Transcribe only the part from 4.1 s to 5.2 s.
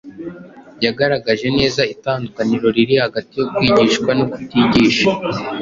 no kutigisha